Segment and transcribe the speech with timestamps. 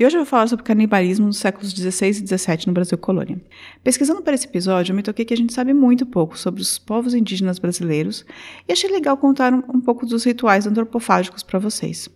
[0.00, 3.38] E hoje eu vou falar sobre canibalismo nos séculos XVI e XVII no Brasil colônia.
[3.84, 6.78] Pesquisando para esse episódio, eu me toquei que a gente sabe muito pouco sobre os
[6.78, 8.24] povos indígenas brasileiros
[8.66, 12.08] e achei legal contar um, um pouco dos rituais antropofágicos para vocês.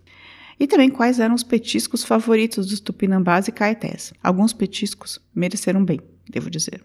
[0.59, 4.11] E também quais eram os petiscos favoritos dos tupinambás e caetés.
[4.23, 6.81] Alguns petiscos mereceram bem, devo dizer.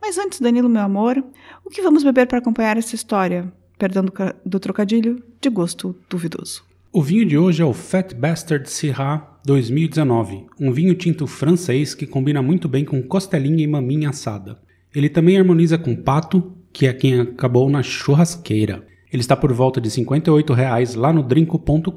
[0.00, 1.22] Mas antes, Danilo, meu amor,
[1.62, 3.52] o que vamos beber para acompanhar essa história?
[3.78, 4.12] Perdão do,
[4.46, 6.67] do trocadilho, de gosto duvidoso.
[6.90, 12.06] O vinho de hoje é o Fat Bastard Syrah 2019, um vinho tinto francês que
[12.06, 14.58] combina muito bem com costelinha e maminha assada.
[14.94, 18.86] Ele também harmoniza com pato, que é quem acabou na churrasqueira.
[19.12, 21.88] Ele está por volta de 58 reais lá no drinco.com.br.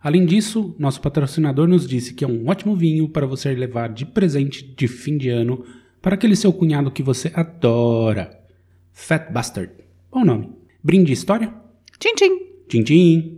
[0.00, 4.04] Além disso, nosso patrocinador nos disse que é um ótimo vinho para você levar de
[4.04, 5.64] presente de fim de ano
[6.02, 8.40] para aquele seu cunhado que você adora.
[8.92, 9.72] Fat Bastard.
[10.10, 10.50] Bom nome.
[10.82, 11.54] Brinde história?
[12.00, 12.38] Tchim, tchim.
[12.68, 13.35] Tchim, tchim.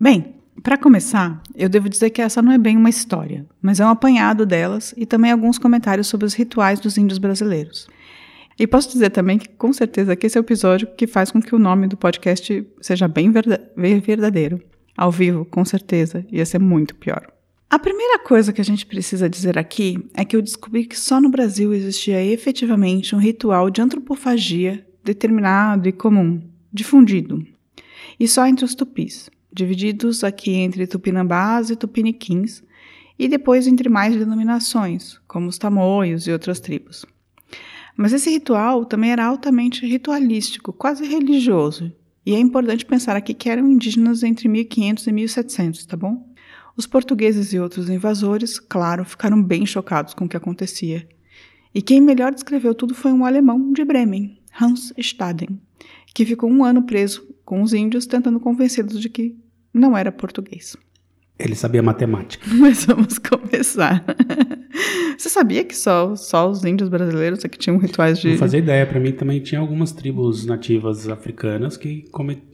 [0.00, 3.86] Bem, para começar, eu devo dizer que essa não é bem uma história, mas é
[3.86, 7.86] um apanhado delas e também alguns comentários sobre os rituais dos índios brasileiros.
[8.58, 11.40] E posso dizer também que, com certeza, que esse é o episódio que faz com
[11.40, 14.60] que o nome do podcast seja bem verdadeiro.
[14.96, 17.35] Ao vivo, com certeza, ia ser muito pior.
[17.68, 21.20] A primeira coisa que a gente precisa dizer aqui é que eu descobri que só
[21.20, 26.40] no Brasil existia efetivamente um ritual de antropofagia determinado e comum,
[26.72, 27.44] difundido,
[28.20, 32.62] e só entre os tupis, divididos aqui entre tupinambás e tupiniquins,
[33.18, 37.04] e depois entre mais denominações, como os tamoios e outras tribos.
[37.96, 41.92] Mas esse ritual também era altamente ritualístico, quase religioso,
[42.24, 46.25] e é importante pensar aqui que eram indígenas entre 1500 e 1700, tá bom?
[46.76, 51.08] Os portugueses e outros invasores, claro, ficaram bem chocados com o que acontecia.
[51.74, 55.58] E quem melhor descreveu tudo foi um alemão de Bremen, Hans Staden,
[56.14, 59.36] que ficou um ano preso com os índios tentando convencê-los de que
[59.72, 60.76] não era português.
[61.38, 62.46] Ele sabia matemática.
[62.54, 64.02] Mas vamos começar.
[65.18, 68.30] Você sabia que só, só os índios brasileiros é que tinham rituais de.
[68.30, 68.86] Não fazia ideia.
[68.86, 72.04] Para mim também tinha algumas tribos nativas africanas que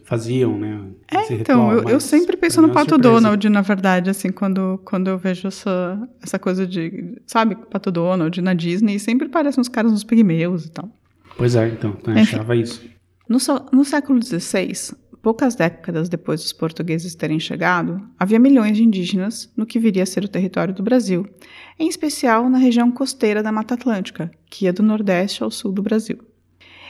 [0.05, 0.81] faziam, né?
[1.11, 3.15] É, então, ritual, eu, eu, sempre penso no é Pato surpresa.
[3.15, 7.21] Donald, na verdade, assim, quando, quando eu vejo essa, essa coisa de.
[7.27, 10.89] Sabe, Pato Donald na Disney, sempre parecem uns caras nos pigmeus e tal.
[11.37, 12.83] Pois é, então, eu achava isso.
[13.29, 13.39] No,
[13.73, 19.65] no século XVI, poucas décadas depois dos portugueses terem chegado, havia milhões de indígenas no
[19.65, 21.27] que viria a ser o território do Brasil,
[21.79, 25.81] em especial na região costeira da Mata Atlântica, que ia do Nordeste ao sul do
[25.81, 26.19] Brasil.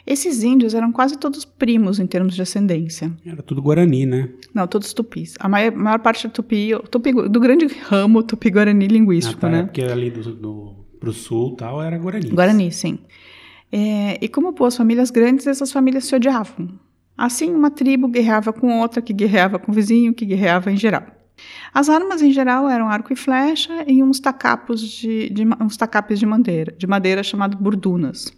[0.04, 3.12] Esses índios eram quase todos primos em termos de ascendência.
[3.24, 4.30] Era tudo Guarani, né?
[4.52, 5.34] Não, todos tupis.
[5.38, 9.60] A maior, maior parte do tupi, tupi, do grande ramo tupi-guarani linguístico, ah, tá, né?
[9.60, 12.30] É porque ali do, do, pro sul tal era Guarani.
[12.30, 12.98] Guarani, sim.
[13.70, 16.68] É, e como boas famílias grandes, essas famílias se odiavam.
[17.22, 21.06] Assim, uma tribo guerreava com outra, que guerreava com o vizinho, que guerreava em geral.
[21.72, 26.18] As armas, em geral, eram arco e flecha e uns tacapos de, de, uns tacapes
[26.18, 28.32] de madeira, de madeira chamado burdunas.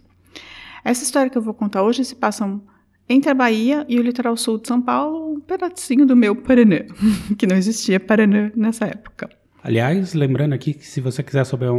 [0.83, 2.61] Essa história que eu vou contar hoje se passa
[3.09, 6.85] entre a Bahia e o litoral sul de São Paulo, um pedacinho do meu Paraná,
[7.39, 9.31] que não existia Paraná nessa época.
[9.63, 11.71] Aliás, lembrando aqui que se você quiser, saber,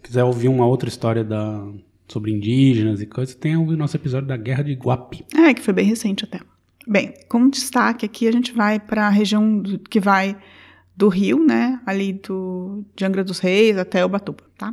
[0.00, 1.66] quiser ouvir uma outra história da,
[2.08, 5.24] sobre indígenas e coisas, tem o nosso episódio da Guerra de Iguape.
[5.34, 6.40] É, que foi bem recente até.
[6.86, 10.36] Bem, como destaque aqui, a gente vai para a região do, que vai
[10.96, 14.72] do Rio, né, ali do, de Angra dos Reis até Ubatuba, tá?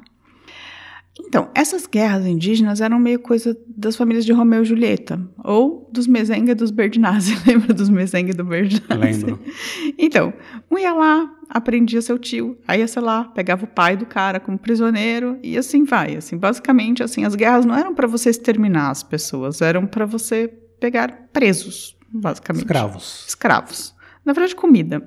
[1.20, 6.08] Então, essas guerras indígenas eram meio coisa das famílias de Romeu e Julieta, ou dos
[6.08, 7.36] Mezenga e dos Berdinazzi.
[7.46, 9.26] Lembra dos Mezenga e do Berdinazzi?
[9.26, 9.40] Lembro.
[9.98, 10.34] Então,
[10.70, 14.40] um ia lá, aprendia seu tio, aí ia, sei lá, pegava o pai do cara
[14.40, 16.16] como prisioneiro e assim vai.
[16.16, 20.48] Assim, basicamente, assim, as guerras não eram para você exterminar as pessoas, eram para você
[20.80, 22.64] pegar presos, basicamente.
[22.64, 23.26] Escravos.
[23.28, 23.96] Escravos.
[24.24, 25.06] Na verdade, comida.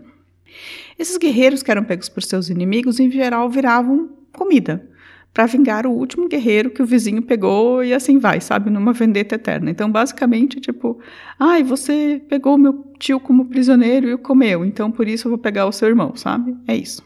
[0.99, 4.94] Esses guerreiros que eram pegos por seus inimigos, em geral, viravam comida
[5.35, 9.35] para vingar o último guerreiro que o vizinho pegou e assim vai, sabe, numa vendetta
[9.35, 9.69] eterna.
[9.69, 11.01] Então, basicamente, tipo,
[11.37, 15.39] ai, você pegou meu tio como prisioneiro e o comeu, então por isso eu vou
[15.39, 16.57] pegar o seu irmão, sabe?
[16.69, 17.03] É isso.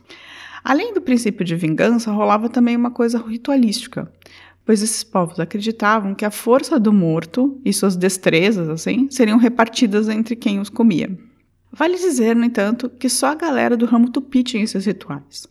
[0.63, 4.13] Além do princípio de vingança, rolava também uma coisa ritualística,
[4.63, 10.07] pois esses povos acreditavam que a força do morto e suas destrezas, assim, seriam repartidas
[10.11, 11.19] entre quem os comia.
[11.73, 15.47] Vale dizer, no entanto, que só a galera do ramo tupi tinha esses rituais.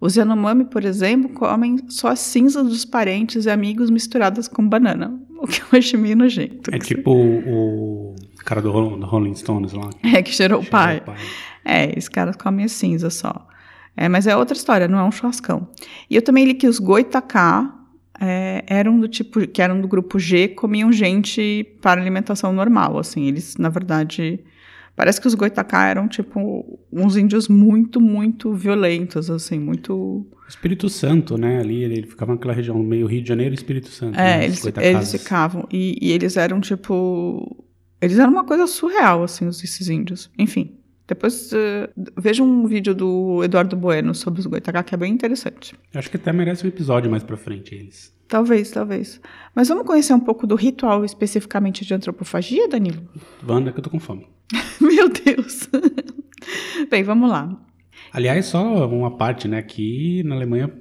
[0.00, 5.20] Os Yanomami, por exemplo, comem só as cinzas dos parentes e amigos misturadas com banana,
[5.38, 6.74] o que eu achei meio nojento.
[6.74, 8.14] É tipo o, o
[8.44, 9.90] cara do, do Rolling Stones lá.
[10.02, 10.98] É, que cheirou o pai.
[10.98, 11.16] o pai.
[11.64, 13.46] É, esses caras comem as cinzas só.
[13.96, 15.68] É, mas é outra história, não é um churrascão.
[16.08, 17.76] E eu também li que os goitacá
[18.18, 23.26] é, eram do tipo, que eram do grupo G, comiam gente para alimentação normal, assim.
[23.26, 24.40] Eles, na verdade,
[25.00, 31.38] parece que os goitacá eram tipo uns índios muito, muito violentos, assim, muito Espírito Santo,
[31.38, 31.58] né?
[31.60, 34.14] Ali ele ficava naquela região meio Rio de Janeiro e Espírito Santo.
[34.16, 35.66] né, É, os eles, eles ficavam.
[35.72, 37.64] E, e eles eram tipo.
[37.98, 40.30] Eles eram uma coisa surreal, assim, os- esses índios.
[40.38, 40.74] Enfim.
[41.10, 45.74] Depois eh, veja um vídeo do Eduardo Bueno sobre os Goitacá, que é bem interessante.
[45.92, 48.14] Acho que até merece um episódio mais pra frente eles.
[48.28, 49.20] Talvez, talvez.
[49.52, 53.02] Mas vamos conhecer um pouco do ritual especificamente de antropofagia, Danilo?
[53.44, 54.28] Wanda, que eu tô com fome.
[54.80, 55.68] Meu Deus!
[56.88, 57.60] Bem, vamos lá.
[58.12, 59.58] Aliás, só uma parte, né?
[59.58, 60.72] Aqui na Alemanha,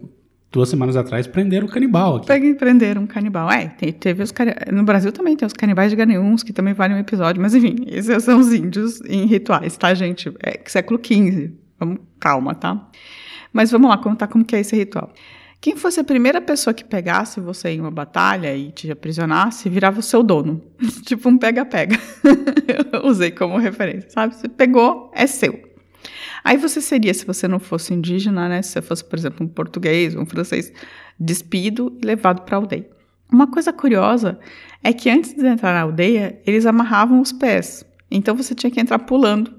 [0.52, 2.28] duas semanas atrás, prenderam o canibal aqui.
[2.28, 3.52] Pega e prender um canibal.
[3.52, 6.74] É, te- teve os cani- No Brasil também tem os canibais de Ganeums, que também
[6.74, 7.42] valem um episódio.
[7.42, 10.32] Mas enfim, esses são os índios em rituais, tá, gente?
[10.44, 11.52] É século XV.
[11.80, 12.90] Vamos, calma, tá?
[13.54, 15.12] Mas vamos lá contar como que é esse ritual.
[15.62, 20.00] Quem fosse a primeira pessoa que pegasse você em uma batalha e te aprisionasse, virava
[20.00, 20.62] o seu dono.
[21.06, 21.98] tipo um pega-pega.
[23.04, 24.36] Usei como referência, sabe?
[24.36, 25.60] Você pegou, é seu.
[26.44, 28.62] Aí você seria, se você não fosse indígena, né?
[28.62, 30.72] Se você fosse, por exemplo, um português, um francês,
[31.20, 32.90] despido e levado para a aldeia.
[33.32, 34.40] Uma coisa curiosa
[34.84, 37.86] é que antes de entrar na aldeia, eles amarravam os pés.
[38.10, 39.54] Então você tinha que entrar pulando.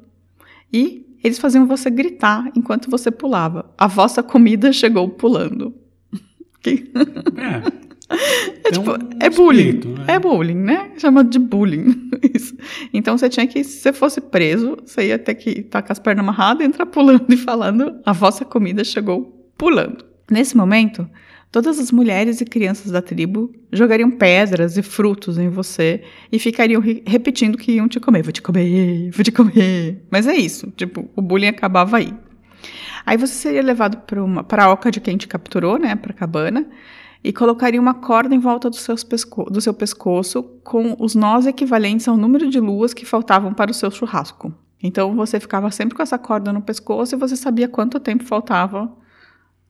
[0.72, 3.72] E eles faziam você gritar enquanto você pulava.
[3.78, 5.74] A vossa comida chegou pulando.
[6.66, 7.90] É.
[8.64, 9.68] É, tipo, um é bullying.
[9.68, 10.04] espírito, né?
[10.08, 10.90] É bullying, né?
[10.98, 12.09] Chamado de bullying.
[12.34, 12.56] Isso.
[12.92, 15.98] Então você tinha que, se você fosse preso, você ia ter que estar com as
[15.98, 20.04] pernas amarradas, entrar pulando e falando: a vossa comida chegou pulando.
[20.30, 21.08] Nesse momento,
[21.50, 26.80] todas as mulheres e crianças da tribo jogariam pedras e frutos em você e ficariam
[26.80, 28.22] ri- repetindo que iam te comer.
[28.22, 30.04] Vou te comer, vou te comer.
[30.10, 30.72] Mas é isso.
[30.76, 32.14] Tipo, o bullying acabava aí.
[33.04, 33.98] Aí você seria levado
[34.46, 35.96] para a oca de quem te capturou, né?
[35.96, 36.66] Para a cabana
[37.22, 38.76] e colocaria uma corda em volta do,
[39.50, 43.74] do seu pescoço com os nós equivalentes ao número de luas que faltavam para o
[43.74, 44.52] seu churrasco.
[44.82, 48.90] Então você ficava sempre com essa corda no pescoço e você sabia quanto tempo faltava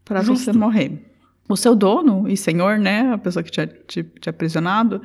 [0.05, 1.07] para você morrer.
[1.49, 5.03] O seu dono e senhor, né, a pessoa que tinha te, te aprisionado,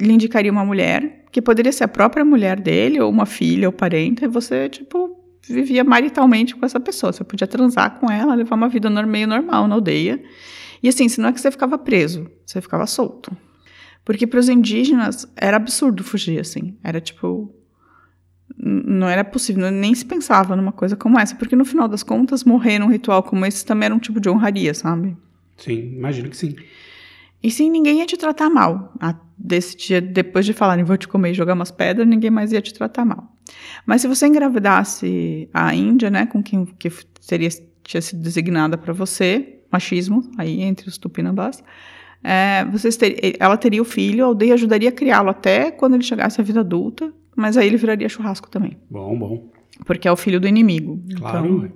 [0.00, 3.72] lhe indicaria uma mulher, que poderia ser a própria mulher dele, ou uma filha, ou
[3.72, 7.12] parente, e você, tipo, vivia maritalmente com essa pessoa.
[7.12, 10.22] Você podia transar com ela, levar uma vida meio normal na aldeia.
[10.82, 13.36] E assim, se não é que você ficava preso, você ficava solto.
[14.04, 16.76] Porque para os indígenas era absurdo fugir, assim.
[16.82, 17.54] Era tipo.
[18.56, 21.34] Não era possível, nem se pensava numa coisa como essa.
[21.34, 24.28] Porque no final das contas, morrer num ritual como esse também era um tipo de
[24.28, 25.16] honraria, sabe?
[25.56, 26.56] Sim, imagino que sim.
[27.42, 28.92] E sim, ninguém ia te tratar mal.
[29.38, 32.60] Desse dia, depois de falarem vou te comer e jogar umas pedras, ninguém mais ia
[32.60, 33.32] te tratar mal.
[33.86, 36.90] Mas se você engravidasse a Índia, né, com quem que
[37.20, 37.48] seria,
[37.82, 41.62] tinha sido designada para você, machismo, aí entre os tupinambás,
[42.22, 46.02] é, vocês ter- ela teria o filho, a aldeia ajudaria a criá-lo até quando ele
[46.04, 49.50] chegasse à vida adulta, mas aí ele viraria churrasco também, Bom, bom.
[49.86, 51.00] porque é o filho do inimigo.
[51.16, 51.46] Claro.
[51.46, 51.72] Então,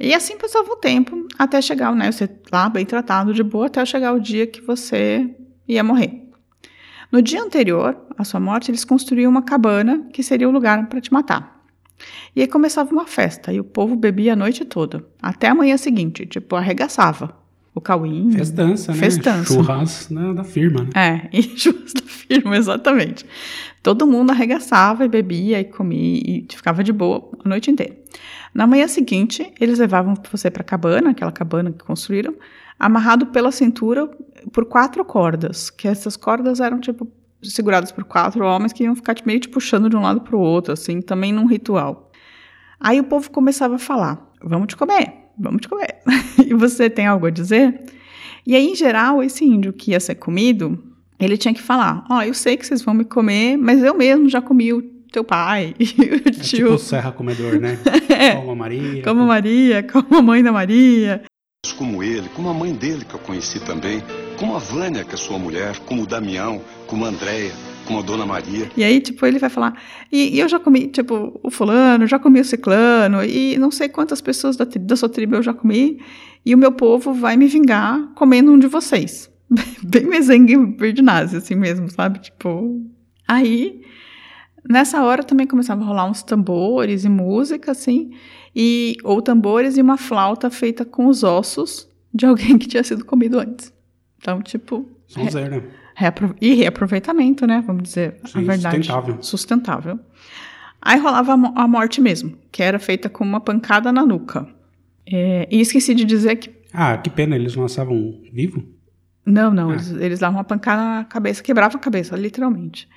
[0.00, 2.10] e assim passava o tempo até chegar, né?
[2.10, 5.30] Você lá bem tratado, de boa, até chegar o dia que você
[5.68, 6.28] ia morrer.
[7.12, 11.00] No dia anterior à sua morte, eles construíam uma cabana que seria o lugar para
[11.00, 11.61] te matar.
[12.34, 15.76] E aí começava uma festa e o povo bebia a noite toda, até a manhã
[15.76, 17.40] seguinte, tipo, arregaçava.
[17.74, 18.32] O cauim.
[18.32, 18.98] Festança, né?
[18.98, 19.54] Festança.
[19.54, 20.90] Churras né, da firma, né?
[20.94, 23.24] É, e churras da firma, exatamente.
[23.82, 27.96] Todo mundo arregaçava e bebia e comia e ficava de boa a noite inteira.
[28.54, 32.34] Na manhã seguinte, eles levavam você para a cabana, aquela cabana que construíram,
[32.78, 34.10] amarrado pela cintura
[34.52, 37.10] por quatro cordas, que essas cordas eram tipo
[37.42, 40.40] seguradas por quatro homens que iam ficar meio te puxando de um lado para o
[40.40, 42.10] outro, assim, também num ritual.
[42.80, 45.98] Aí o povo começava a falar: "Vamos te comer, vamos te comer".
[46.46, 47.80] e você tem algo a dizer?
[48.46, 50.82] E aí, em geral, esse índio que ia ser comido,
[51.18, 54.28] ele tinha que falar: Ó, eu sei que vocês vão me comer, mas eu mesmo
[54.28, 54.82] já comi o
[55.12, 56.42] teu pai e o É tio.
[56.42, 57.78] tipo o Serra Comedor, né?
[58.08, 58.34] É.
[58.36, 59.02] Como a Maria.
[59.02, 61.22] Como Maria, como a mãe da Maria.
[61.78, 64.02] como ele, como a mãe dele que eu conheci também,
[64.38, 66.60] como a Vânia, que é sua mulher, como o Damião,
[66.92, 67.50] como a Andréia.
[67.86, 68.70] como Dona Maria.
[68.76, 69.82] E aí, tipo, ele vai falar,
[70.12, 73.88] e, e eu já comi, tipo, o fulano, já comi o ciclano, e não sei
[73.88, 76.00] quantas pessoas da, da sua tribo eu já comi,
[76.44, 79.30] e o meu povo vai me vingar comendo um de vocês.
[79.82, 82.18] Bem mesengue verdinazzi, assim mesmo, sabe?
[82.18, 82.78] Tipo,
[83.26, 83.80] aí,
[84.68, 88.10] nessa hora também começava a rolar uns tambores e música, assim,
[88.54, 93.02] e, ou tambores e uma flauta feita com os ossos de alguém que tinha sido
[93.02, 93.72] comido antes.
[94.18, 94.86] Então, tipo...
[95.06, 95.81] Sonzeira.
[95.94, 97.62] Reapro e reaproveitamento, né?
[97.66, 98.76] Vamos dizer Sim, a verdade.
[98.76, 99.18] sustentável.
[99.22, 100.00] Sustentável.
[100.80, 104.48] Aí rolava a mo- a morte mesmo, que era feita com uma pancada na nuca.
[105.06, 106.50] É, e esqueci de dizer que.
[106.72, 108.64] Ah, que pena, eles não estavam vivos?
[109.24, 109.74] Não, não, Ah.
[109.74, 112.88] eles, eles davam uma pancada na cabeça, quebrava a cabeça, literalmente.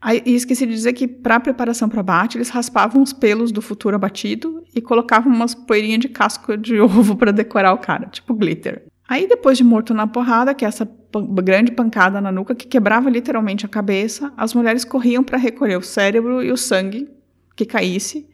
[0.00, 3.60] Aí, e esqueci de dizer que, para preparação para abate, eles raspavam os pelos do
[3.60, 8.32] futuro abatido e colocavam umas poeirinhas de casco de ovo para decorar o cara, tipo
[8.34, 8.84] glitter.
[9.08, 12.66] Aí, depois de morto na porrada, que é essa pan- grande pancada na nuca que
[12.66, 17.08] quebrava literalmente a cabeça, as mulheres corriam para recolher o cérebro e o sangue
[17.56, 18.28] que caísse.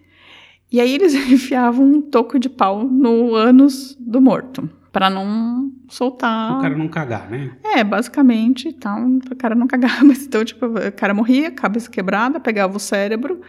[0.71, 6.59] E aí eles enfiavam um toco de pau no ânus do morto, para não soltar.
[6.59, 7.57] O cara não cagar, né?
[7.65, 12.39] É, basicamente, então, o cara não cagava, mas então, tipo, o cara morria, cabeça quebrada,
[12.41, 13.41] pegava o cérebro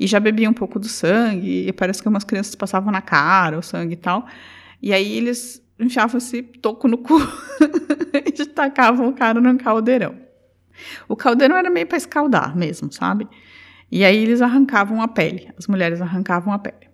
[0.00, 3.58] e já bebia um pouco do sangue, e parece que umas crianças passavam na cara
[3.58, 4.26] o sangue e tal.
[4.80, 7.18] E aí eles enfiavam esse toco no cu
[8.26, 10.16] e tacavam o cara no caldeirão.
[11.08, 13.28] O caldeirão era meio para escaldar mesmo, sabe?
[13.90, 16.90] E aí eles arrancavam a pele, as mulheres arrancavam a pele.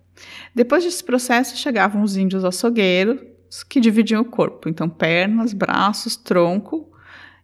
[0.53, 3.21] Depois desse processo, chegavam os índios açougueiros,
[3.67, 4.67] que dividiam o corpo.
[4.67, 6.91] Então, pernas, braços, tronco.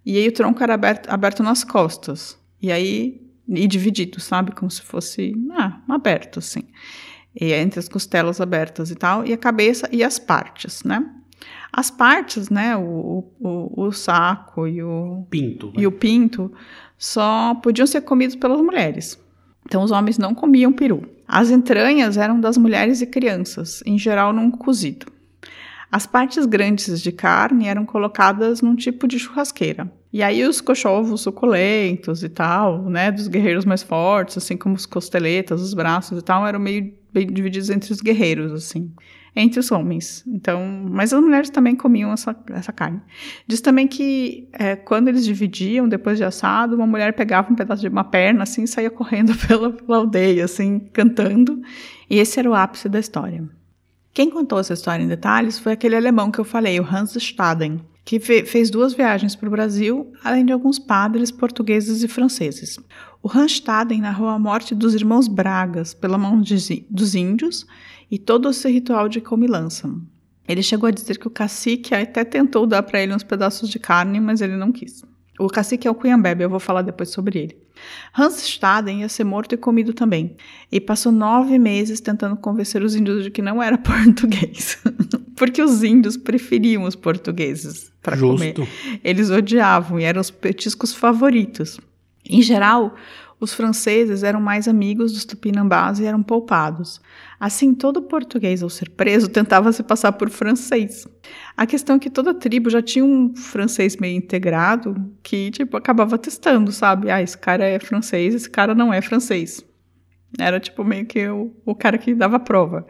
[0.05, 2.37] E aí o tronco era aberto, aberto nas costas.
[2.61, 4.51] E aí, e dividido, sabe?
[4.51, 6.63] Como se fosse, ah, aberto, assim.
[7.39, 9.25] E entre as costelas abertas e tal.
[9.25, 11.03] E a cabeça e as partes, né?
[11.77, 12.77] As partes, né?
[12.77, 15.73] O, o, o saco e o, Pinto.
[15.75, 16.49] e o pinto
[16.97, 19.21] só podiam ser comidos pelas mulheres.
[19.65, 21.03] Então os homens não comiam peru.
[21.27, 25.07] As entranhas eram das mulheres e crianças, em geral num cozido.
[25.95, 29.89] As partes grandes de carne eram colocadas num tipo de churrasqueira.
[30.11, 34.85] E aí os cochovos suculentos e tal, né, dos guerreiros mais fortes, assim como os
[34.85, 38.91] costeletas, os braços e tal, eram meio bem divididos entre os guerreiros, assim,
[39.33, 40.21] entre os homens.
[40.27, 42.99] Então, mas as mulheres também comiam essa, essa carne.
[43.47, 47.83] Diz também que é, quando eles dividiam, depois de assado, uma mulher pegava um pedaço
[47.83, 51.61] de uma perna, assim, e saía correndo pela, pela aldeia, assim, cantando.
[52.09, 53.49] E esse era o ápice da história.
[54.15, 57.81] Quem contou essa história em detalhes foi aquele alemão que eu falei, o Hans Staden,
[58.05, 62.79] que fe fez duas viagens para o Brasil, além de alguns padres portugueses e franceses.
[63.21, 67.67] O Hans Staden narrou a morte dos irmãos Bragas pela mão de, dos índios
[68.09, 69.93] e todo esse ritual de comilança.
[70.47, 73.79] Ele chegou a dizer que o cacique até tentou dar para ele uns pedaços de
[73.79, 75.03] carne, mas ele não quis.
[75.39, 77.57] O cacique é o Cunhambebe, eu vou falar depois sobre ele.
[78.17, 80.35] Hans Staden ia ser morto e comido também,
[80.71, 84.81] e passou nove meses tentando convencer os índios de que não era português,
[85.35, 88.55] porque os índios preferiam os portugueses para comer.
[89.03, 91.79] Eles odiavam e eram os petiscos favoritos.
[92.27, 92.95] Em geral,
[93.39, 97.01] os franceses eram mais amigos dos tupinambás e eram poupados.
[97.39, 101.05] Assim, todo português, ao ser preso, tentava se passar por francês.
[101.55, 106.17] A questão é que toda tribo já tinha um francês meio integrado que, tipo, acabava
[106.17, 107.11] testando, sabe?
[107.11, 109.63] Ah, esse cara é francês, esse cara não é francês.
[110.39, 112.87] Era, tipo, meio que o, o cara que dava prova.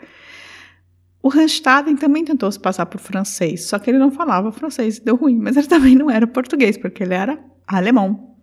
[1.24, 5.04] O Randstaden também tentou se passar por francês, só que ele não falava francês e
[5.04, 8.35] deu ruim, mas ele também não era português, porque ele era alemão.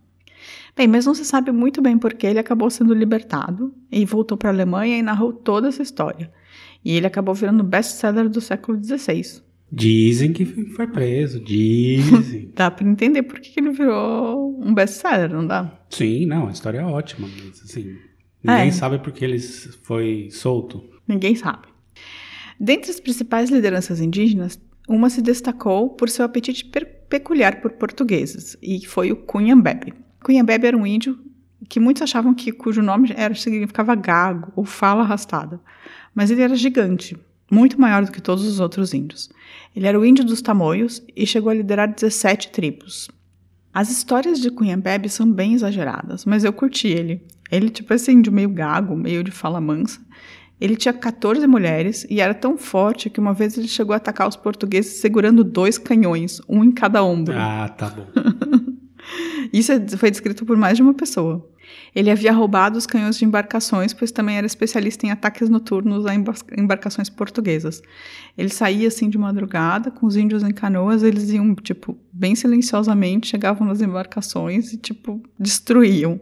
[0.75, 4.39] Bem, mas não se sabe muito bem por que ele acabou sendo libertado e voltou
[4.39, 6.33] para a Alemanha e narrou toda essa história.
[6.85, 9.43] E ele acabou virando best-seller do século XVI.
[9.71, 12.51] Dizem que foi preso, dizem.
[12.57, 15.79] Dá para entender por que que ele virou um best-seller, não dá?
[15.91, 17.97] Sim, não, a história é ótima, mas assim,
[18.43, 18.73] ninguém É.
[18.73, 20.83] sabe porque ele foi solto.
[21.09, 21.69] Ninguém sabe.
[22.61, 26.71] Dentre as principais lideranças indígenas, uma se destacou por seu apetite
[27.09, 29.95] peculiar por portugueses, e foi o Cunhambebe.
[30.23, 31.19] Cunhambebe era um índio
[31.69, 35.61] que muitos achavam que cujo nome era, significava gago ou fala arrastada,
[36.15, 37.17] mas ele era gigante,
[37.51, 39.31] muito maior do que todos os outros índios.
[39.75, 43.11] Ele era o índio dos tamoios e chegou a liderar 17 tribos.
[43.73, 47.23] As histórias de Cunhambebe são bem exageradas, mas eu curti ele.
[47.51, 50.01] Ele, tipo esse índio meio gago, meio de fala mansa.
[50.61, 54.29] Ele tinha 14 mulheres e era tão forte que uma vez ele chegou a atacar
[54.29, 57.35] os portugueses segurando dois canhões, um em cada ombro.
[57.37, 58.07] Ah, tá bom.
[59.53, 61.49] Isso é- foi descrito por mais de uma pessoa.
[61.95, 66.15] Ele havia roubado os canhões de embarcações, pois também era especialista em ataques noturnos a
[66.15, 67.83] embar embarcações portuguesas.
[68.37, 73.29] Ele saía assim de madrugada com os índios em canoas, eles iam tipo bem silenciosamente,
[73.29, 76.21] chegavam nas embarcações e tipo destruíam.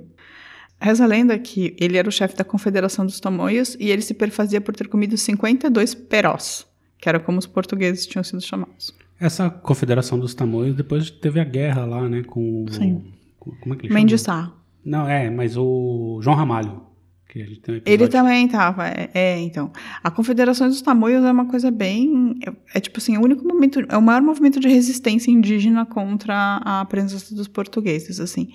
[0.80, 4.14] Reza a lenda que ele era o chefe da Confederação dos Tamoios e ele se
[4.14, 6.66] perfazia por ter comido 52 perós,
[6.98, 8.94] que era como os portugueses tinham sido chamados.
[9.18, 13.04] Essa Confederação dos Tamoios depois teve a guerra lá, né, com Sim.
[13.40, 14.54] Com- como é que ele Mendes chama?
[14.84, 16.82] Não, é, mas o João Ramalho,
[17.28, 19.70] que a gente tem um Ele também estava, é, é, então.
[20.02, 22.34] A Confederação dos Tamoios é uma coisa bem.
[22.46, 23.84] É, é tipo assim, o único momento.
[23.88, 28.48] É o maior movimento de resistência indígena contra a presença dos portugueses, assim.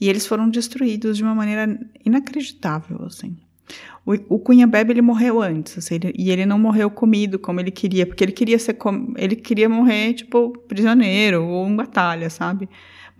[0.00, 1.78] E eles foram destruídos de uma maneira
[2.24, 3.36] inacreditável, assim.
[4.06, 7.60] O, o Cunha Bebe, ele morreu antes, assim, ele- e ele não morreu comido como
[7.60, 12.28] ele queria, porque ele queria ser com, ele queria morrer, tipo, prisioneiro ou em batalha,
[12.30, 12.68] sabe?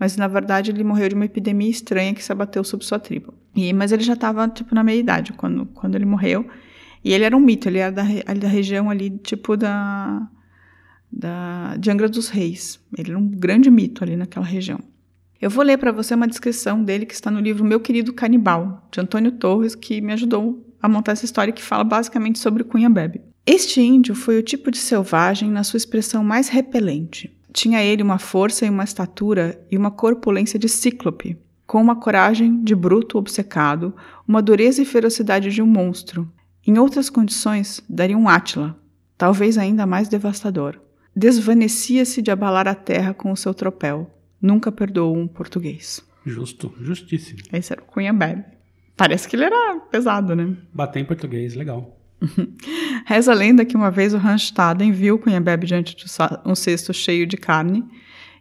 [0.01, 3.35] Mas, na verdade, ele morreu de uma epidemia estranha que se abateu sobre sua tribo.
[3.55, 6.43] E, mas ele já estava, tipo, na meia-idade quando, quando ele morreu.
[7.05, 10.27] E ele era um mito, ele era da, da região ali, tipo, da,
[11.11, 12.79] da, de Angra dos Reis.
[12.97, 14.79] Ele era um grande mito ali naquela região.
[15.39, 18.87] Eu vou ler para você uma descrição dele que está no livro Meu Querido Canibal,
[18.91, 22.89] de Antônio Torres, que me ajudou a montar essa história que fala basicamente sobre Cunha
[22.89, 23.21] Bebe.
[23.45, 27.31] Este índio foi o tipo de selvagem na sua expressão mais repelente.
[27.53, 32.63] Tinha ele uma força e uma estatura e uma corpulência de cíclope, com uma coragem
[32.63, 33.93] de bruto obcecado,
[34.27, 36.31] uma dureza e ferocidade de um monstro.
[36.65, 38.77] Em outras condições, daria um Átila,
[39.17, 40.79] talvez ainda mais devastador.
[41.15, 44.09] Desvanecia-se de abalar a terra com o seu tropel.
[44.41, 46.01] Nunca perdoou um português.
[46.25, 47.39] Justo, justíssimo.
[47.51, 48.43] Esse era o Cunha Bebe.
[48.95, 50.55] Parece que ele era pesado, né?
[50.73, 52.00] Bater em português, legal.
[53.05, 56.05] Reza a lenda que uma vez o Randstaden viu o Cunha Bebe diante de
[56.45, 57.83] um cesto cheio de carne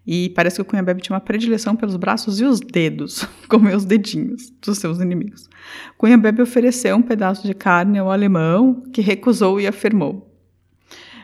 [0.07, 3.77] e parece que o Cunha Bebe tinha uma predileção pelos braços e os dedos, comer
[3.77, 5.49] os dedinhos dos seus inimigos.
[5.97, 10.35] Cunha Bebe ofereceu um pedaço de carne ao alemão, que recusou e afirmou: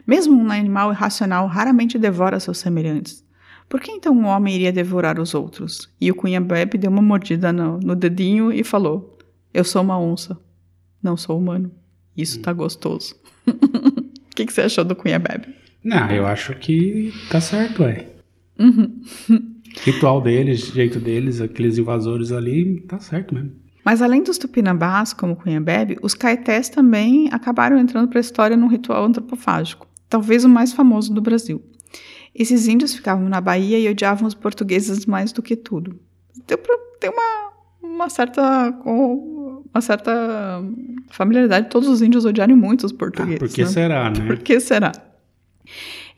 [0.07, 3.25] Mesmo um animal irracional raramente devora seus semelhantes.
[3.69, 5.93] Por que então um homem iria devorar os outros?
[6.01, 9.19] E o Cunha Bebe deu uma mordida no, no dedinho e falou:
[9.53, 10.39] Eu sou uma onça,
[11.03, 11.73] não sou humano.
[12.17, 13.15] Isso tá gostoso.
[14.27, 15.49] O que, que você achou do Cunha Bebe?
[15.83, 18.07] Não, eu acho que tá certo, ué.
[18.59, 19.01] Uhum.
[19.83, 23.53] Ritual deles, jeito deles, aqueles invasores ali, tá certo mesmo.
[23.83, 28.57] Mas além dos tupinambás, como Cunha Bebe, os caetés também acabaram entrando para a história
[28.59, 31.63] num ritual antropofágico, talvez o mais famoso do Brasil.
[32.35, 35.99] Esses índios ficavam na Bahia e odiavam os portugueses mais do que tudo.
[36.47, 38.73] Ter uma, uma certa
[39.77, 40.63] uma certa
[41.11, 43.39] familiaridade de todos os índios odiarem muito os Ah, portugueses.
[43.39, 43.69] por que né?
[43.69, 44.27] será, né?
[44.27, 44.93] Por que será?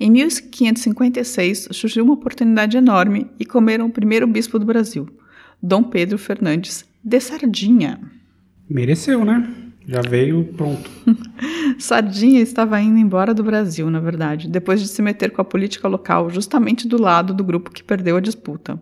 [0.01, 5.09] Em 1556 surgiu uma oportunidade enorme e comeram o primeiro bispo do Brasil,
[5.63, 8.01] Dom Pedro Fernandes de Sardinha.
[8.71, 9.49] Mereceu, né?
[9.87, 10.89] Já veio pronto.
[11.79, 15.89] Sardinha estava indo embora do Brasil, na verdade, depois de se meter com a política
[15.89, 18.79] local, justamente do lado do grupo que perdeu a disputa.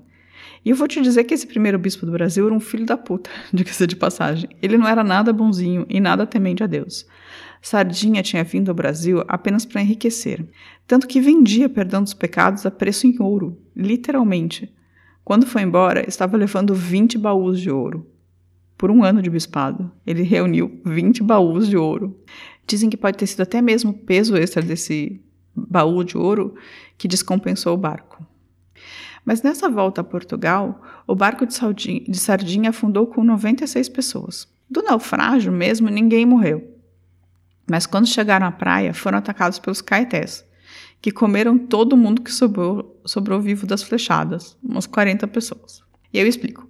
[0.65, 2.97] E eu vou te dizer que esse primeiro bispo do Brasil era um filho da
[2.97, 4.49] puta, diga-se de passagem.
[4.61, 7.07] Ele não era nada bonzinho e nada temente a Deus.
[7.61, 10.47] Sardinha tinha vindo ao Brasil apenas para enriquecer,
[10.87, 14.73] tanto que vendia perdão dos pecados a preço em ouro, literalmente.
[15.25, 18.07] Quando foi embora, estava levando 20 baús de ouro.
[18.79, 22.17] Por um ano de bispado, ele reuniu 20 baús de ouro.
[22.67, 25.21] Dizem que pode ter sido até mesmo o peso extra desse
[25.57, 26.55] baú de ouro
[26.99, 28.25] que descompensou o barco.
[29.27, 34.47] Mas nessa volta a Portugal, o barco de Sardinha, afundou com 96 pessoas.
[34.71, 36.77] Do naufrágio mesmo, ninguém morreu.
[37.69, 40.45] Mas quando chegaram à praia, foram atacados pelos caetés,
[41.03, 45.83] que comeram todo mundo que sobrou, sobrou vivo das flechadas, umas 40 pessoas.
[46.13, 46.65] E eu explico.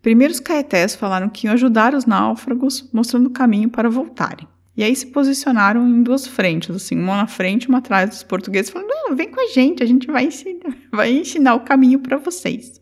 [0.00, 4.48] Primeiro os caetés falaram que iam ajudar os náufragos, mostrando o caminho para voltarem.
[4.78, 8.22] E aí se posicionaram em duas frentes, assim, uma na frente e uma atrás dos
[8.22, 11.98] portugueses, falando: não, vem com a gente, a gente vai ensinar, vai ensinar o caminho
[11.98, 12.80] para vocês.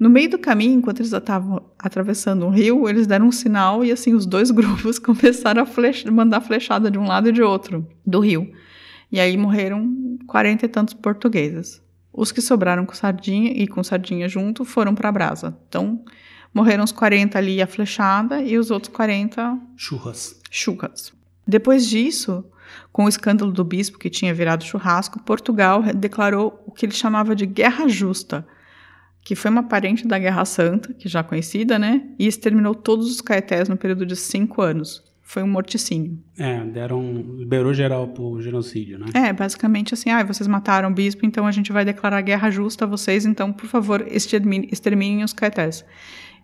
[0.00, 3.92] No meio do caminho, enquanto eles estavam atravessando um rio, eles deram um sinal e
[3.92, 7.86] assim os dois grupos começaram a flecha, mandar flechada de um lado e de outro
[8.04, 8.52] do rio.
[9.10, 11.80] E aí morreram quarenta e tantos portugueses.
[12.12, 15.56] Os que sobraram com sardinha e com sardinha junto foram para a brasa.
[15.68, 16.04] Então,
[16.52, 20.35] morreram os 40 ali a flechada e os outros 40 Churras.
[20.56, 21.12] Churras.
[21.46, 22.44] Depois disso,
[22.92, 27.36] com o escândalo do bispo que tinha virado churrasco, Portugal declarou o que ele chamava
[27.36, 28.46] de Guerra Justa,
[29.22, 32.02] que foi uma parente da Guerra Santa, que já conhecida, né?
[32.18, 35.04] E exterminou todos os caetés no período de cinco anos.
[35.22, 36.16] Foi um morticínio.
[36.38, 37.02] É, deram.
[37.36, 39.06] liberou geral pro genocídio, né?
[39.12, 42.84] É, basicamente assim, ah, vocês mataram o bispo, então a gente vai declarar guerra justa
[42.84, 45.84] a vocês, então, por favor, extermine- exterminem os caetés.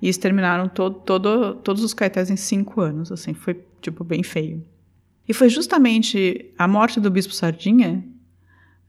[0.02, 4.64] E exterminaram todo, todo, todos os caetés em cinco anos, assim, foi, tipo, bem feio.
[5.28, 8.04] E foi justamente a morte do bispo Sardinha,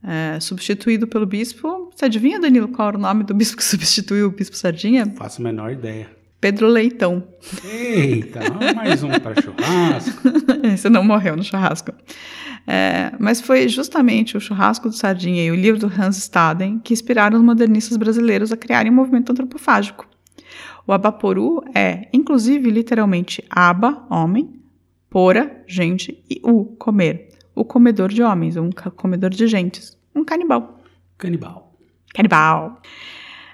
[0.03, 1.91] é, substituído pelo bispo...
[1.95, 5.05] Você adivinha, Danilo, qual era o nome do bispo que substituiu o bispo Sardinha?
[5.15, 6.09] Faço a menor ideia.
[6.41, 7.23] Pedro Leitão.
[7.63, 8.41] Eita,
[8.75, 10.21] mais um para churrasco.
[10.73, 11.93] Esse não morreu no churrasco.
[12.67, 16.91] É, mas foi justamente o churrasco do Sardinha e o livro do Hans Staden que
[16.91, 20.05] inspiraram os modernistas brasileiros a criarem um movimento antropofágico.
[20.85, 24.61] O abaporu é, inclusive, literalmente aba, homem,
[25.09, 27.29] pora, gente, e u, comer.
[27.55, 29.97] O comedor de homens, um comedor de gentes.
[30.15, 30.79] Um canibal.
[31.17, 31.73] Canibal.
[32.13, 32.81] Canibal.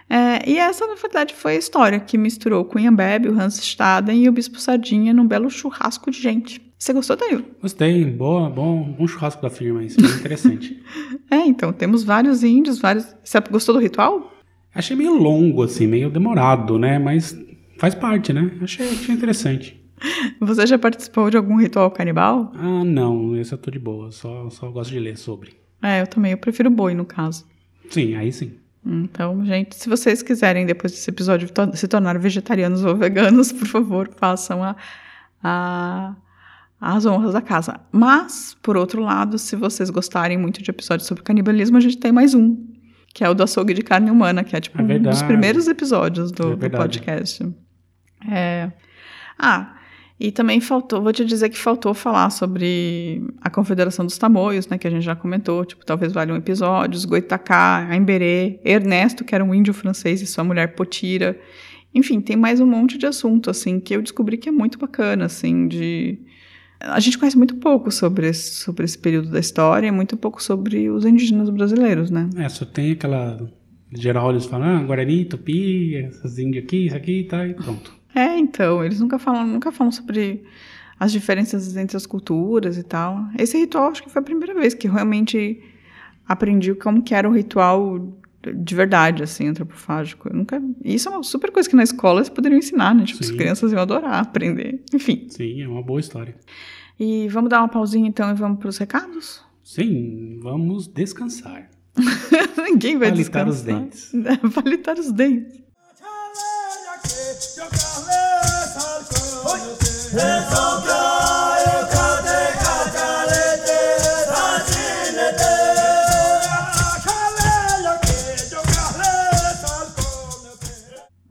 [0.10, 4.24] É, e essa, na verdade, foi a história que misturou Cunha Bebe, o Hans Staden
[4.24, 6.60] e o Bispo Sardinha num belo churrasco de gente.
[6.80, 7.46] Você gostou, Danilo?
[7.62, 10.82] Gostei, boa, bom, bom churrasco da firma, isso é interessante.
[11.30, 13.14] é, então, temos vários índios, vários.
[13.24, 14.32] Você gostou do ritual?
[14.80, 16.98] Achei meio longo, assim, meio demorado, né?
[16.98, 17.38] Mas
[17.78, 18.50] faz parte, né?
[18.62, 19.78] Achei, achei interessante.
[20.40, 22.54] Você já participou de algum ritual canibal?
[22.56, 25.52] Ah, não, esse eu tô de boa, só, só gosto de ler sobre.
[25.82, 27.46] É, eu também, eu prefiro boi, no caso.
[27.90, 28.54] Sim, aí sim.
[28.86, 34.10] Então, gente, se vocês quiserem, depois desse episódio, se tornar vegetarianos ou veganos, por favor,
[34.16, 34.78] façam a,
[35.44, 36.16] a,
[36.80, 37.82] as honras da casa.
[37.92, 42.14] Mas, por outro lado, se vocês gostarem muito de episódios sobre canibalismo, a gente tem
[42.14, 42.56] mais um,
[43.14, 45.68] que é o do açougue de carne humana, que é tipo É um dos primeiros
[45.68, 47.48] episódios do, É do podcast.
[48.30, 48.72] É.
[49.38, 49.76] Ah,
[50.20, 54.78] e também faltou, vou te dizer que faltou falar sobre a Confederação dos Tamoios, né,
[54.78, 59.34] que a gente já comentou, tipo, talvez valha um episódio, os Goitacá, Aimberê, Ernesto, que
[59.34, 61.40] era um índio francês, e sua mulher Potira.
[61.96, 65.26] Enfim, tem mais um monte de assunto, assim, que eu descobri que é muito bacana,
[65.26, 66.20] assim, de...
[66.80, 70.42] A gente conhece muito pouco sobre esse, sobre esse período da história e muito pouco
[70.42, 72.30] sobre os indígenas brasileiros, né?
[72.38, 73.52] É, só tem aquela.
[73.92, 77.92] Geral, eles falam, ah, Guarani, Tupi, essas índias aqui, isso aqui, tá, e pronto.
[78.14, 80.44] É, então, eles nunca falam, nunca falam sobre
[81.00, 83.26] as diferenças entre as culturas e tal.
[83.38, 85.60] Esse ritual acho que foi a primeira vez que eu realmente
[86.28, 88.14] aprendi como que era o ritual
[88.54, 90.30] de verdade, assim, antropofágico.
[90.30, 90.62] Eu nunca...
[90.84, 93.06] Isso é uma super coisa que na escola eles poderiam ensinar, né?
[93.06, 93.38] Tipo, as Sim.
[93.38, 94.84] crianças iam adorar aprender.
[94.94, 95.28] Enfim.
[95.30, 96.36] Sim, é uma boa história.
[97.00, 99.42] E vamos dar uma pausinha então e vamos para os recados?
[99.64, 101.70] Sim, vamos descansar.
[102.58, 103.50] Ninguém vai Palitar descansar.
[103.50, 104.12] os dentes.
[104.54, 105.62] Palitar os dentes.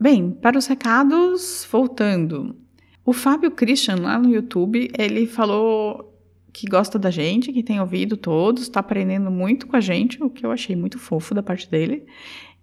[0.09, 2.55] Bem, para os recados, voltando.
[3.05, 6.19] O Fábio Christian, lá no YouTube, ele falou
[6.51, 10.27] que gosta da gente, que tem ouvido todos, está aprendendo muito com a gente, o
[10.27, 12.07] que eu achei muito fofo da parte dele.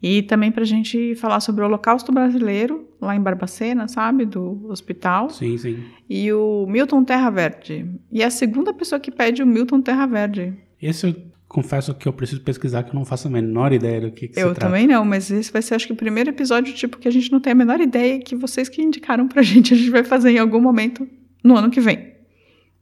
[0.02, 4.24] E também para a gente falar sobre o Holocausto Brasileiro, lá em Barbacena, sabe?
[4.26, 5.30] Do hospital.
[5.30, 5.84] Sim, sim.
[6.10, 7.88] E o Milton Terra Verde.
[8.10, 10.52] E é a segunda pessoa que pede o Milton Terra Verde.
[10.82, 11.14] Esse eu
[11.48, 14.38] confesso que eu preciso pesquisar, que eu não faço a menor ideia do que, que
[14.38, 17.10] Eu também não, mas esse vai ser, acho que, o primeiro episódio, tipo, que a
[17.10, 20.04] gente não tem a menor ideia que vocês que indicaram pra gente, a gente vai
[20.04, 21.08] fazer em algum momento
[21.42, 22.14] no ano que vem.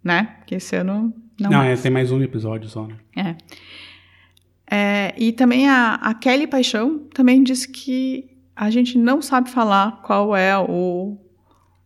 [0.03, 0.35] Né?
[0.39, 1.51] Porque esse ano não.
[1.51, 1.81] Não, mais.
[1.81, 2.97] é, tem mais um episódio só, né?
[3.17, 3.37] É.
[4.71, 10.01] É, e também a, a Kelly Paixão também disse que a gente não sabe falar
[10.03, 11.19] qual é o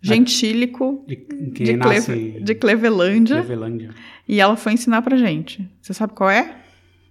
[0.01, 3.37] gentílico De, de, Cleve, de Clevelândia.
[3.37, 3.91] Clevelândia.
[4.29, 5.69] E ela foi ensinar pra gente.
[5.81, 6.57] Você sabe qual é?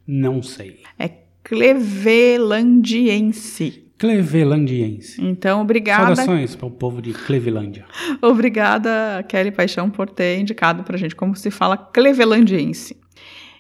[0.07, 0.79] Não sei.
[0.97, 1.09] É
[1.43, 3.83] clevelandiense.
[3.97, 5.21] Clevelandiense.
[5.21, 7.85] Então, obrigada, Saudações para o povo de Clevelândia.
[8.21, 12.95] obrigada, Kelly Paixão, por ter indicado pra gente como se fala clevelandiense.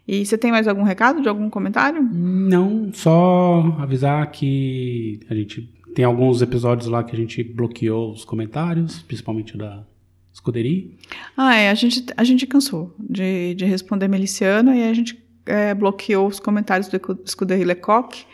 [0.07, 2.01] E você tem mais algum recado, de algum comentário?
[2.01, 8.23] Não, só avisar que a gente tem alguns episódios lá que a gente bloqueou os
[8.23, 9.83] comentários, principalmente da
[10.31, 10.87] escuderia.
[11.35, 15.73] Ah, é, a gente, a gente cansou de, de responder Meliciana e a gente é,
[15.73, 18.25] bloqueou os comentários do Scuderie Lecoq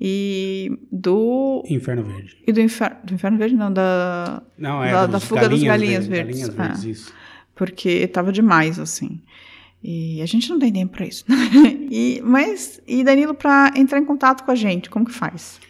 [0.00, 1.62] e do.
[1.68, 2.36] Inferno Verde.
[2.46, 4.42] E do, infer, do Inferno Verde, não, da.
[4.56, 6.38] Não, é Da- da fuga dos galinhas verdes.
[6.38, 6.48] verdes.
[6.48, 6.88] Galinhas verdes, Ah.
[6.90, 7.12] isso.
[7.54, 9.20] porque tava demais, assim.
[9.82, 11.24] E a gente não tem tempo pra isso.
[11.90, 15.60] e, mas, e Danilo, pra entrar em contato com a gente, como que faz?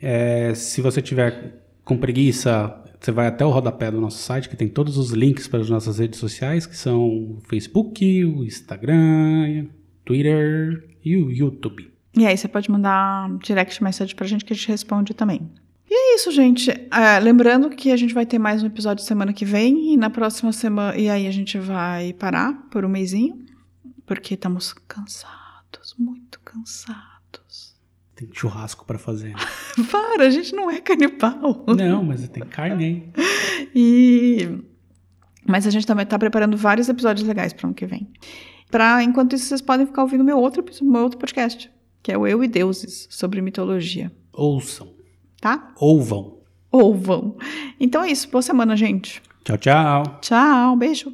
[0.01, 4.55] É, se você tiver com preguiça, você vai até o rodapé do nosso site, que
[4.55, 9.67] tem todos os links para as nossas redes sociais, que são o Facebook, o Instagram,
[10.05, 11.91] Twitter e o YouTube.
[12.15, 15.49] E aí você pode mandar um direct message pra gente que a gente responde também.
[15.89, 16.71] E é isso, gente.
[16.71, 20.09] É, lembrando que a gente vai ter mais um episódio semana que vem e na
[20.09, 20.97] próxima semana.
[20.97, 23.43] E aí a gente vai parar por um mêsinho.
[24.05, 27.72] porque estamos cansados, muito cansados.
[28.25, 29.33] Tem churrasco pra fazer.
[29.91, 31.63] Para, a gente não é canibal.
[31.67, 33.03] Não, mas tem carne aí.
[33.75, 34.59] E
[35.45, 38.07] mas a gente também tá preparando vários episódios legais para ano que vem.
[38.69, 41.69] Pra, enquanto isso, vocês podem ficar ouvindo meu outro, meu outro podcast,
[42.01, 44.93] que é o Eu e Deuses, sobre mitologia, Ouçam.
[45.41, 45.73] tá?
[45.77, 46.39] Ouvam.
[46.71, 47.37] Ou vão.
[47.79, 48.29] Então é isso.
[48.29, 49.21] Boa semana, gente.
[49.43, 50.03] Tchau, tchau.
[50.21, 51.13] Tchau, beijo.